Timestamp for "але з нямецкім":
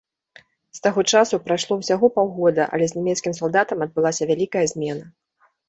2.77-3.39